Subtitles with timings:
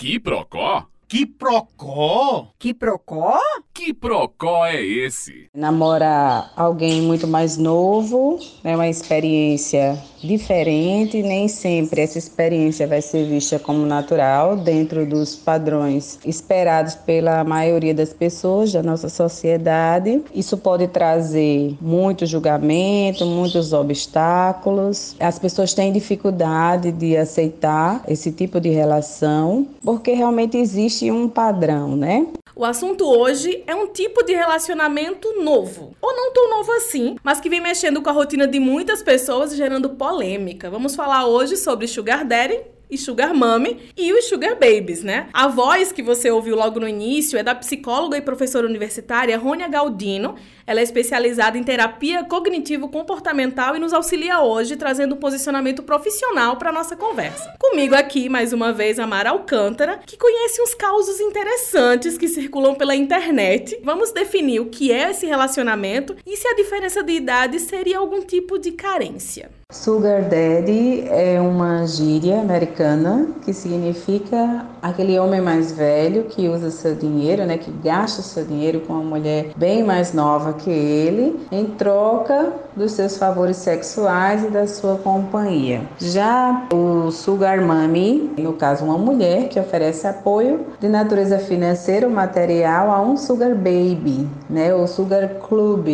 [0.00, 0.89] Que procó?
[1.10, 2.52] Que procó?
[2.56, 3.36] Que procó?
[3.74, 5.48] Que procó é esse?
[5.52, 13.26] Namorar alguém muito mais novo é uma experiência diferente, nem sempre essa experiência vai ser
[13.26, 20.22] vista como natural dentro dos padrões esperados pela maioria das pessoas da nossa sociedade.
[20.32, 25.16] Isso pode trazer muito julgamento, muitos obstáculos.
[25.18, 31.96] As pessoas têm dificuldade de aceitar esse tipo de relação, porque realmente existe um padrão,
[31.96, 32.26] né?
[32.56, 37.40] O assunto hoje é um tipo de relacionamento novo, ou não tão novo assim, mas
[37.40, 40.68] que vem mexendo com a rotina de muitas pessoas gerando polêmica.
[40.68, 45.28] Vamos falar hoje sobre Sugar Daddy e Sugar Mommy e os Sugar Babies, né?
[45.32, 49.68] A voz que você ouviu logo no início é da psicóloga e professora universitária Rônia
[49.68, 50.34] Galdino.
[50.66, 56.72] Ela é especializada em terapia cognitivo-comportamental e nos auxilia hoje trazendo um posicionamento profissional para
[56.72, 57.54] nossa conversa.
[57.58, 62.74] Comigo aqui, mais uma vez, a Mara Alcântara, que conhece uns causos interessantes que circulam
[62.74, 63.78] pela internet.
[63.82, 68.22] Vamos definir o que é esse relacionamento e se a diferença de idade seria algum
[68.22, 69.59] tipo de carência.
[69.70, 76.96] Sugar Daddy é uma gíria americana que significa aquele homem mais velho que usa seu
[76.96, 81.66] dinheiro, né, que gasta seu dinheiro com uma mulher bem mais nova que ele, em
[81.66, 85.82] troca dos seus favores sexuais e da sua companhia.
[85.98, 92.12] Já o Sugar Mommy, no caso uma mulher que oferece apoio de natureza financeira ou
[92.12, 95.86] material a um Sugar Baby, né, ou Sugar Club,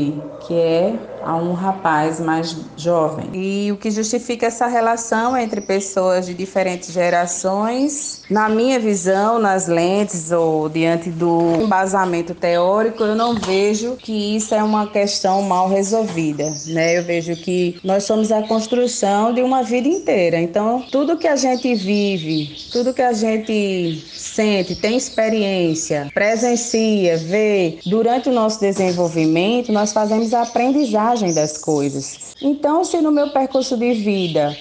[0.47, 0.95] que é
[1.27, 3.29] a um rapaz mais jovem.
[3.35, 9.69] E o que justifica essa relação entre pessoas de diferentes gerações, na minha visão, nas
[9.69, 15.69] lentes ou diante do embasamento teórico, eu não vejo que isso é uma questão mal
[15.69, 16.99] resolvida, né?
[16.99, 20.41] Eu vejo que nós somos a construção de uma vida inteira.
[20.41, 27.79] Então, tudo que a gente vive, tudo que a gente sente, tem experiência, presencia, vê
[27.87, 32.35] durante o nosso desenvolvimento, nós fazemos a aprendizagem das coisas.
[32.43, 34.57] Então, se no meu percurso de vida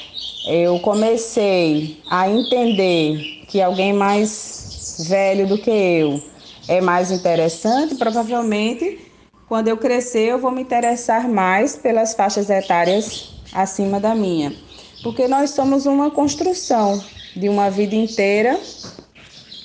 [0.48, 6.22] eu comecei a entender que alguém mais velho do que eu
[6.68, 9.00] é mais interessante, provavelmente
[9.48, 14.56] quando eu crescer eu vou me interessar mais pelas faixas etárias acima da minha.
[15.02, 17.04] Porque nós somos uma construção
[17.36, 18.60] de uma vida inteira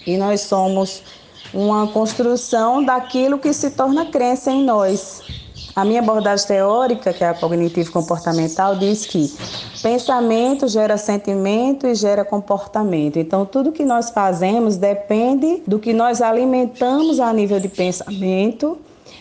[0.06, 1.02] e nós somos
[1.52, 5.24] uma construção daquilo que se torna crença em nós.
[5.74, 9.32] A minha abordagem teórica, que é a cognitivo-comportamental, diz que
[9.82, 13.18] pensamento gera sentimento e gera comportamento.
[13.18, 18.78] Então, tudo que nós fazemos depende do que nós alimentamos a nível de pensamento.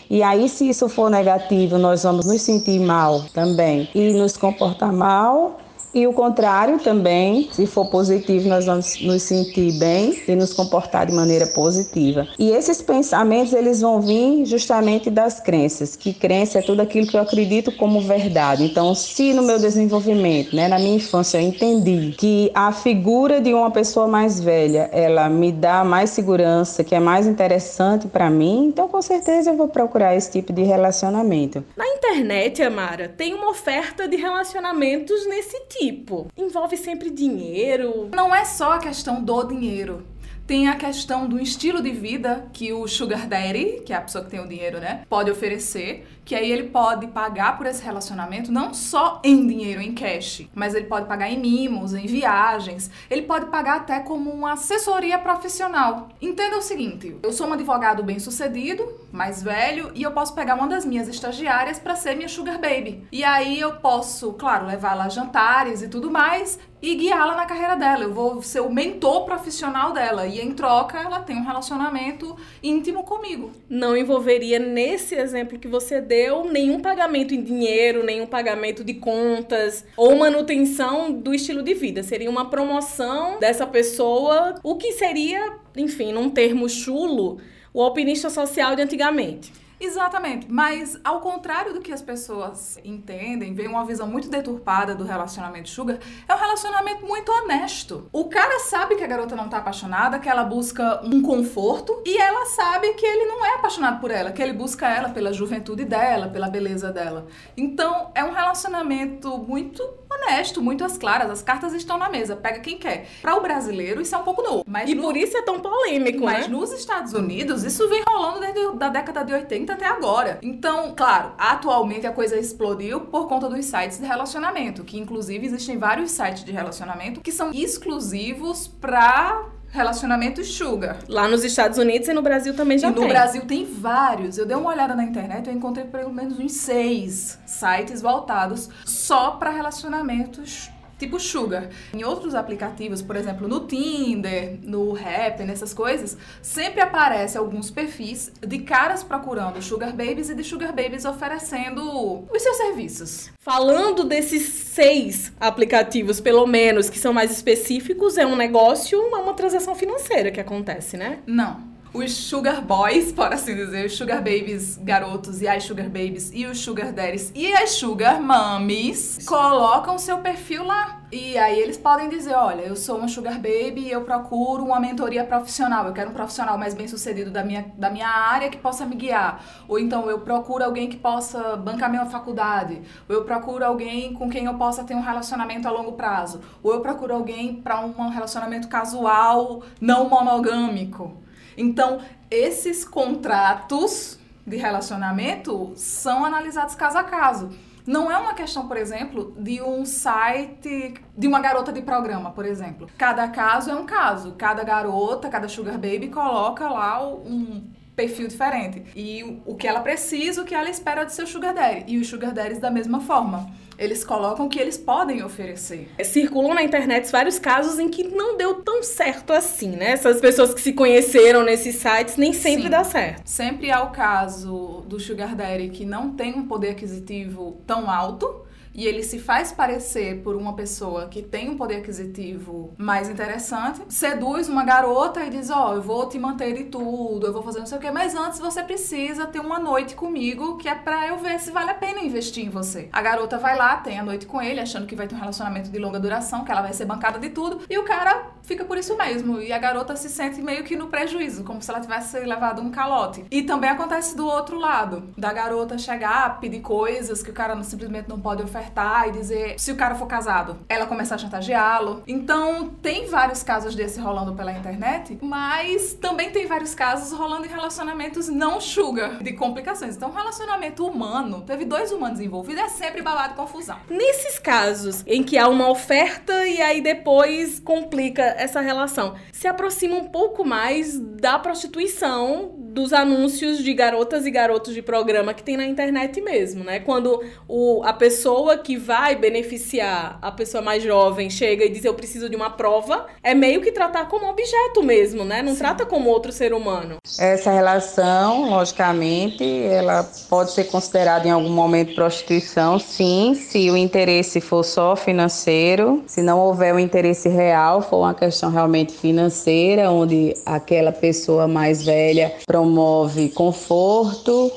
[0.08, 4.92] E aí, se isso for negativo, nós vamos nos sentir mal também e nos comportar
[4.92, 5.58] mal
[5.92, 11.06] e o contrário também, se for positivo, nós vamos nos sentir bem e nos comportar
[11.06, 12.28] de maneira positiva.
[12.38, 17.16] E esses pensamentos, eles vão vir justamente das crenças, que crença é tudo aquilo que
[17.16, 18.62] eu acredito como verdade.
[18.62, 23.52] Então, se no meu desenvolvimento, né, na minha infância, eu entendi que a figura de
[23.52, 28.66] uma pessoa mais velha, ela me dá mais segurança, que é mais interessante para mim,
[28.66, 31.64] então com certeza eu vou procurar esse tipo de relacionamento.
[31.76, 36.28] Na internet, Amara, tem uma oferta de relacionamentos nesse tipo tipo?
[36.36, 38.10] Envolve sempre dinheiro?
[38.14, 40.04] Não é só a questão do dinheiro.
[40.50, 44.24] Tem a questão do estilo de vida que o Sugar Daddy, que é a pessoa
[44.24, 48.50] que tem o dinheiro, né, pode oferecer, que aí ele pode pagar por esse relacionamento
[48.50, 53.22] não só em dinheiro, em cash, mas ele pode pagar em mimos, em viagens, ele
[53.22, 56.08] pode pagar até como uma assessoria profissional.
[56.20, 60.66] Entenda o seguinte: eu sou um advogado bem-sucedido, mais velho, e eu posso pegar uma
[60.66, 63.06] das minhas estagiárias para ser minha Sugar Baby.
[63.12, 67.76] E aí eu posso, claro, levar lá jantares e tudo mais, e guiá-la na carreira
[67.76, 68.04] dela.
[68.04, 73.04] Eu vou ser o mentor profissional dela e em troca ela tem um relacionamento íntimo
[73.04, 73.50] comigo.
[73.68, 79.84] Não envolveria nesse exemplo que você deu nenhum pagamento em dinheiro, nenhum pagamento de contas
[79.96, 82.02] ou manutenção do estilo de vida.
[82.02, 87.38] Seria uma promoção dessa pessoa, o que seria, enfim, num termo chulo,
[87.72, 89.52] o alpinista social de antigamente.
[89.80, 95.04] Exatamente, mas ao contrário do que as pessoas entendem, vem uma visão muito deturpada do
[95.04, 95.98] relacionamento sugar,
[96.28, 98.06] é um relacionamento muito honesto.
[98.12, 102.14] O cara sabe que a garota não tá apaixonada, que ela busca um conforto, e
[102.18, 105.86] ela sabe que ele não é apaixonado por ela, que ele busca ela pela juventude
[105.86, 107.26] dela, pela beleza dela.
[107.56, 109.82] Então, é um relacionamento muito
[110.20, 113.08] honesto, muito às claras, as cartas estão na mesa, pega quem quer.
[113.22, 114.64] Para o brasileiro, isso é um pouco novo.
[114.66, 115.02] Mas e no...
[115.02, 116.48] por isso é tão polêmico, mas né?
[116.48, 120.38] nos Estados Unidos, isso vem rolando desde a década de 80 até agora.
[120.42, 125.78] Então, claro, atualmente a coisa explodiu por conta dos sites de relacionamento, que inclusive existem
[125.78, 130.98] vários sites de relacionamento que são exclusivos para relacionamentos sugar.
[131.08, 133.02] Lá nos Estados Unidos e no Brasil também já e tem.
[133.02, 134.36] no Brasil tem vários.
[134.38, 139.32] Eu dei uma olhada na internet, eu encontrei pelo menos uns seis sites voltados só
[139.32, 140.70] para relacionamentos
[141.00, 141.68] tipo Sugar.
[141.92, 148.30] Em outros aplicativos, por exemplo, no Tinder, no Happn, nessas coisas, sempre aparece alguns perfis
[148.46, 153.30] de caras procurando Sugar Babies e de Sugar Babies oferecendo os seus serviços.
[153.40, 159.34] Falando desses seis aplicativos, pelo menos, que são mais específicos, é um negócio, é uma
[159.34, 161.20] transação financeira que acontece, né?
[161.26, 166.30] Não os sugar boys, por assim dizer, os sugar babies garotos e as sugar babies
[166.32, 171.00] e os sugar daddies e as sugar mummies colocam seu perfil lá.
[171.12, 174.78] E aí eles podem dizer, olha, eu sou uma sugar baby e eu procuro uma
[174.78, 175.84] mentoria profissional.
[175.86, 178.94] Eu quero um profissional mais bem sucedido da minha, da minha área que possa me
[178.94, 179.44] guiar.
[179.66, 182.80] Ou então eu procuro alguém que possa bancar minha faculdade.
[183.08, 186.40] Ou eu procuro alguém com quem eu possa ter um relacionamento a longo prazo.
[186.62, 191.20] Ou eu procuro alguém para um relacionamento casual não monogâmico.
[191.60, 197.50] Então, esses contratos de relacionamento são analisados caso a caso.
[197.86, 202.46] Não é uma questão, por exemplo, de um site, de uma garota de programa, por
[202.46, 202.88] exemplo.
[202.96, 204.34] Cada caso é um caso.
[204.38, 208.84] Cada garota, cada sugar baby coloca lá um perfil diferente.
[208.96, 211.84] E o que ela precisa, o que ela espera do seu sugar daddy.
[211.88, 215.88] E os sugar daddies da mesma forma eles colocam que eles podem oferecer.
[216.04, 219.92] Circulam na internet vários casos em que não deu tão certo assim, né?
[219.92, 222.68] Essas pessoas que se conheceram nesses sites nem sempre Sim.
[222.70, 223.22] dá certo.
[223.24, 228.49] Sempre há o caso do Sugar Daddy que não tem um poder aquisitivo tão alto
[228.74, 233.80] e ele se faz parecer por uma pessoa que tem um poder aquisitivo mais interessante,
[233.88, 237.42] seduz uma garota e diz: Ó, oh, eu vou te manter de tudo, eu vou
[237.42, 240.74] fazer não sei o quê, mas antes você precisa ter uma noite comigo que é
[240.74, 242.88] pra eu ver se vale a pena investir em você.
[242.92, 245.70] A garota vai lá, tem a noite com ele, achando que vai ter um relacionamento
[245.70, 248.78] de longa duração, que ela vai ser bancada de tudo, e o cara fica por
[248.78, 249.40] isso mesmo.
[249.40, 252.70] E a garota se sente meio que no prejuízo, como se ela tivesse levado um
[252.70, 253.24] calote.
[253.30, 258.08] E também acontece do outro lado, da garota chegar, pedir coisas que o cara simplesmente
[258.08, 262.02] não pode ofertar ofertar e dizer se o cara for casado, ela começar a chantageá-lo.
[262.06, 267.48] Então, tem vários casos desse rolando pela internet, mas também tem vários casos rolando em
[267.48, 269.96] relacionamentos não sugar, de complicações.
[269.96, 273.78] Então, relacionamento humano, teve dois humanos envolvidos, é sempre babado confusão.
[273.88, 279.96] Nesses casos em que há uma oferta e aí depois complica essa relação, se aproxima
[279.96, 285.56] um pouco mais da prostituição dos anúncios de garotas e garotos de programa que tem
[285.56, 286.78] na internet mesmo, né?
[286.80, 291.94] Quando o, a pessoa que vai beneficiar a pessoa mais jovem chega e diz eu
[291.94, 295.42] preciso de uma prova, é meio que tratar como objeto mesmo, né?
[295.42, 295.58] Não Sim.
[295.58, 296.96] trata como outro ser humano.
[297.18, 304.40] Essa relação, logicamente, ela pode ser considerada em algum momento prostituição, sim, se o interesse
[304.40, 310.34] for só financeiro, se não houver um interesse real, for uma questão realmente financeira, onde
[310.46, 314.52] aquela pessoa mais velha promove conforto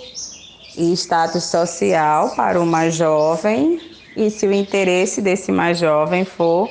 [0.77, 3.79] e status social para o mais jovem,
[4.17, 6.69] e se o interesse desse mais jovem for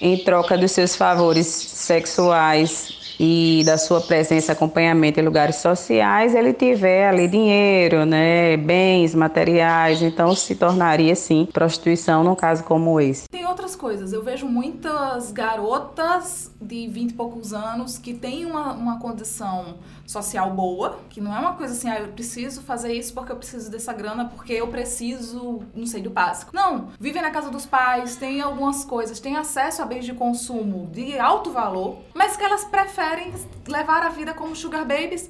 [0.00, 6.52] em troca dos seus favores sexuais e da sua presença, acompanhamento em lugares sociais, ele
[6.52, 13.28] tiver ali dinheiro, né, bens materiais, então se tornaria sim prostituição num caso como esse.
[13.30, 18.72] Tem outras coisas, eu vejo muitas garotas de 20 e poucos anos que têm uma,
[18.72, 19.76] uma condição
[20.06, 23.36] social boa, que não é uma coisa assim, ah, eu preciso fazer isso porque eu
[23.36, 26.52] preciso dessa grana, porque eu preciso, não sei, do básico.
[26.54, 30.88] Não, vivem na casa dos pais, têm algumas coisas, têm acesso a bens de consumo
[30.92, 33.32] de alto valor, mas que elas preferem
[33.66, 35.28] levar a vida como sugar babies.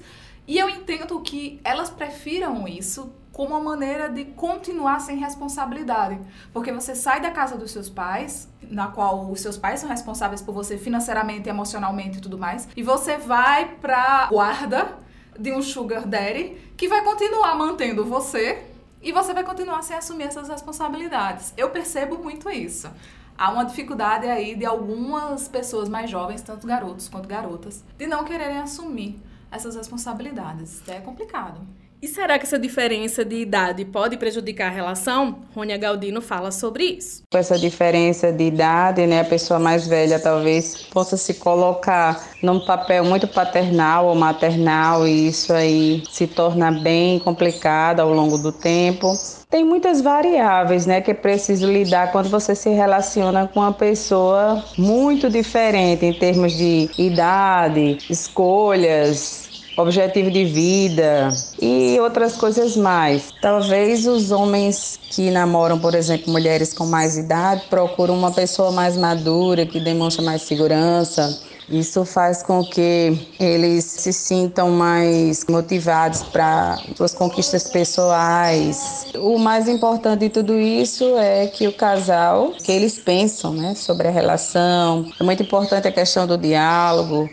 [0.48, 6.18] E eu entendo que elas prefiram isso como uma maneira de continuar sem responsabilidade.
[6.54, 10.40] Porque você sai da casa dos seus pais, na qual os seus pais são responsáveis
[10.40, 14.96] por você financeiramente, emocionalmente e tudo mais, e você vai pra guarda
[15.38, 18.64] de um sugar daddy que vai continuar mantendo você
[19.02, 21.52] e você vai continuar sem assumir essas responsabilidades.
[21.58, 22.88] Eu percebo muito isso.
[23.36, 28.24] Há uma dificuldade aí de algumas pessoas mais jovens, tanto garotos quanto garotas, de não
[28.24, 30.82] quererem assumir essas responsabilidades.
[30.88, 31.60] É complicado.
[32.00, 35.40] E será que essa diferença de idade pode prejudicar a relação?
[35.54, 37.22] Rônia Galdino fala sobre isso.
[37.30, 42.64] Com essa diferença de idade, né, a pessoa mais velha talvez possa se colocar num
[42.64, 48.52] papel muito paternal ou maternal e isso aí se torna bem complicado ao longo do
[48.52, 49.12] tempo.
[49.48, 54.62] Tem muitas variáveis, né, que é preciso lidar quando você se relaciona com uma pessoa
[54.76, 59.45] muito diferente em termos de idade, escolhas,
[59.76, 61.28] objetivo de vida
[61.60, 63.32] e outras coisas mais.
[63.40, 68.96] Talvez os homens que namoram, por exemplo, mulheres com mais idade, procuram uma pessoa mais
[68.96, 76.80] madura, que demonstra mais segurança, Isso faz com que eles se sintam mais motivados para
[76.96, 79.08] suas conquistas pessoais.
[79.16, 84.06] O mais importante de tudo isso é que o casal, que eles pensam, né, sobre
[84.06, 85.10] a relação.
[85.18, 87.28] É muito importante a questão do diálogo.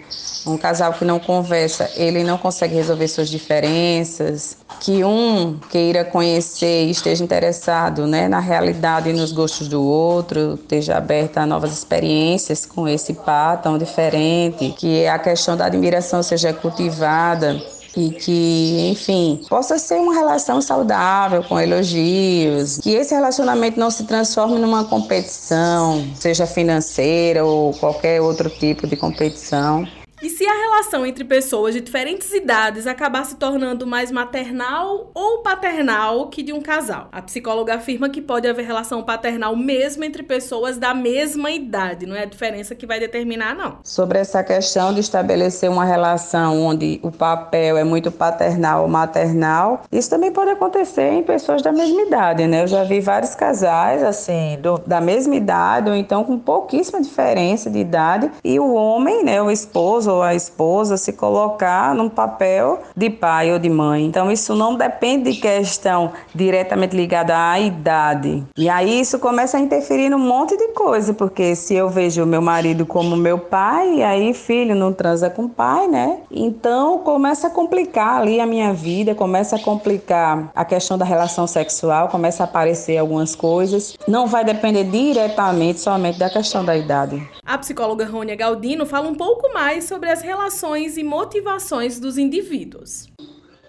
[0.46, 4.58] Um casal que não conversa, ele não consegue resolver suas diferenças.
[4.80, 10.56] Que um queira conhecer e esteja interessado né, na realidade e nos gostos do outro,
[10.56, 14.74] esteja aberto a novas experiências com esse par tão diferente.
[14.78, 17.58] Que a questão da admiração seja cultivada
[17.96, 24.04] e que, enfim, possa ser uma relação saudável, com elogios, que esse relacionamento não se
[24.06, 29.88] transforme numa competição, seja financeira ou qualquer outro tipo de competição.
[30.24, 35.40] E se a relação entre pessoas de diferentes idades acabar se tornando mais maternal ou
[35.40, 37.10] paternal que de um casal?
[37.12, 42.16] A psicóloga afirma que pode haver relação paternal mesmo entre pessoas da mesma idade, não
[42.16, 43.80] é a diferença que vai determinar, não.
[43.84, 49.84] Sobre essa questão de estabelecer uma relação onde o papel é muito paternal ou maternal,
[49.92, 52.64] isso também pode acontecer em pessoas da mesma idade, né?
[52.64, 57.70] Eu já vi vários casais, assim, do, da mesma idade, ou então com pouquíssima diferença
[57.70, 62.82] de idade, e o homem, né, o esposo ou a esposa se colocar num papel
[62.96, 64.06] de pai ou de mãe.
[64.06, 68.44] Então isso não depende de questão diretamente ligada à idade.
[68.58, 72.42] E aí isso começa a interferir num monte de coisa, porque se eu vejo meu
[72.42, 76.20] marido como meu pai, aí filho não transa com pai, né?
[76.32, 81.48] Então começa a complicar ali a minha vida, começa a complicar a questão da relação
[81.48, 83.98] sexual, começa a aparecer algumas coisas.
[84.08, 87.26] Não vai depender diretamente somente da questão da idade.
[87.46, 93.08] A psicóloga Rônia Galdino fala um pouco mais sobre as relações e motivações dos indivíduos.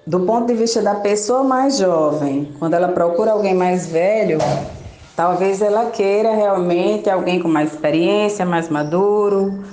[0.07, 4.39] Do ponto de vista da pessoa mais jovem, quando ela procura alguém mais velho,
[5.17, 9.65] talvez ela queira realmente alguém com mais experiência, mais maduro,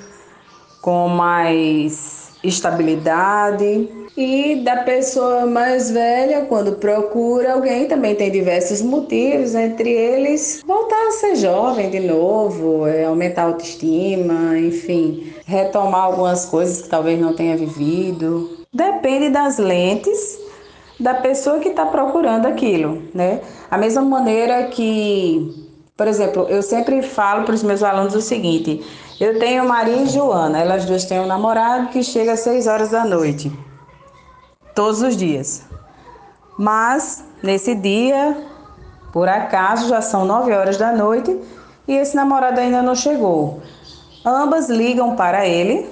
[0.81, 3.89] com mais estabilidade.
[4.17, 11.07] E da pessoa mais velha, quando procura alguém, também tem diversos motivos, entre eles voltar
[11.07, 17.19] a ser jovem de novo, é, aumentar a autoestima, enfim, retomar algumas coisas que talvez
[17.19, 18.57] não tenha vivido.
[18.73, 20.39] Depende das lentes
[20.99, 23.41] da pessoa que está procurando aquilo, né?
[23.69, 25.60] A mesma maneira que,
[25.95, 28.83] por exemplo, eu sempre falo para os meus alunos o seguinte:
[29.19, 32.89] eu tenho Maria e Joana, elas duas têm um namorado que chega às 6 horas
[32.89, 33.51] da noite
[34.73, 35.63] todos os dias.
[36.57, 38.37] Mas nesse dia,
[39.11, 41.39] por acaso, já são nove horas da noite
[41.87, 43.61] e esse namorado ainda não chegou.
[44.25, 45.89] Ambas ligam para ele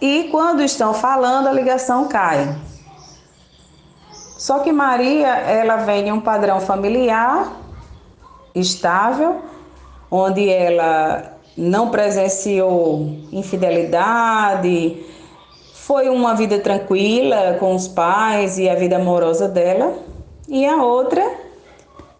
[0.00, 2.56] e quando estão falando, a ligação cai.
[4.36, 7.52] Só que Maria, ela vem de um padrão familiar
[8.60, 9.36] estável,
[10.10, 15.04] onde ela não presenciou infidelidade,
[15.72, 19.94] foi uma vida tranquila com os pais e a vida amorosa dela.
[20.48, 21.22] E a outra,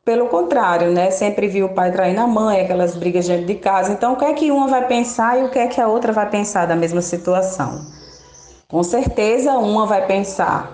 [0.04, 1.10] pelo contrário, né?
[1.10, 3.92] Sempre viu o pai traindo a mãe, aquelas brigas dentro de casa.
[3.92, 6.12] Então, o que é que uma vai pensar e o que é que a outra
[6.12, 7.84] vai pensar da mesma situação?
[8.68, 10.72] Com certeza, uma vai pensar,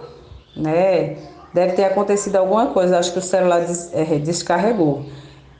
[0.56, 1.16] né?
[1.52, 5.04] Deve ter acontecido alguma coisa, acho que o celular é, descarregou.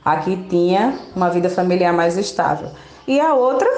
[0.03, 2.69] Aqui tinha uma vida familiar mais estável.
[3.07, 3.69] E a outra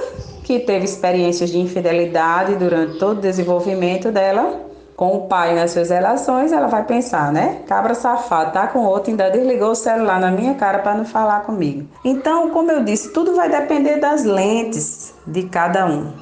[0.43, 4.65] que teve experiências de infidelidade durante todo o desenvolvimento dela
[4.95, 7.63] com o pai nas suas relações, ela vai pensar, né?
[7.67, 11.41] Cabra safado, tá com outro, ainda desligou o celular na minha cara para não falar
[11.41, 11.85] comigo.
[12.03, 16.13] Então, como eu disse, tudo vai depender das lentes de cada um.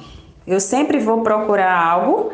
[0.46, 2.32] Eu sempre vou procurar algo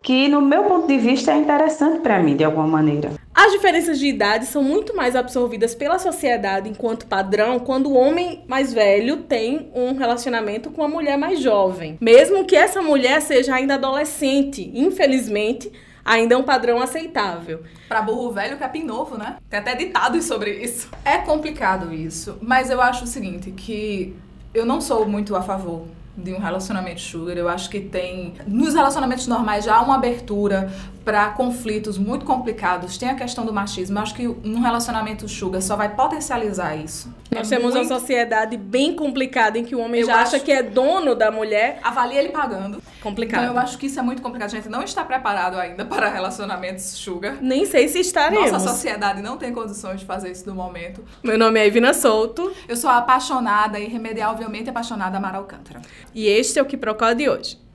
[0.00, 3.10] que, no meu ponto de vista, é interessante para mim, de alguma maneira.
[3.34, 8.44] As diferenças de idade são muito mais absorvidas pela sociedade enquanto padrão quando o homem
[8.46, 11.96] mais velho tem um relacionamento com a mulher mais jovem.
[11.98, 15.72] Mesmo que essa mulher seja ainda adolescente, infelizmente,
[16.04, 17.62] ainda é um padrão aceitável.
[17.88, 19.38] Pra burro velho, capim novo, né?
[19.48, 20.90] Tem até ditados sobre isso.
[21.02, 24.14] É complicado isso, mas eu acho o seguinte, que
[24.52, 25.86] eu não sou muito a favor
[26.16, 27.36] de um relacionamento sugar.
[27.36, 28.34] Eu acho que tem.
[28.46, 30.70] Nos relacionamentos normais já há uma abertura
[31.04, 32.96] para conflitos muito complicados.
[32.96, 33.98] Tem a questão do machismo.
[33.98, 37.12] Eu acho que um relacionamento sugar só vai potencializar isso.
[37.30, 37.86] Nós é temos muito...
[37.86, 41.30] uma sociedade bem complicada em que o homem eu já acha que é dono da
[41.30, 41.80] mulher.
[41.82, 42.82] Avalia ele pagando.
[43.02, 43.42] Complicado.
[43.42, 44.48] Então eu acho que isso é muito complicado.
[44.48, 47.38] A gente não está preparado ainda para relacionamentos sugar.
[47.40, 48.52] Nem sei se estaremos.
[48.52, 51.02] Nossa sociedade não tem condições de fazer isso no momento.
[51.22, 52.52] Meu nome é Ivina Souto.
[52.68, 55.80] Eu sou apaixonada, irremediavelmente apaixonada Mara Alcântara.
[56.14, 57.61] E este é o Que Procó de hoje.